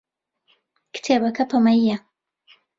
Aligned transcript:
کتێبەکە 0.93 1.43
پەمەیییە. 1.51 1.97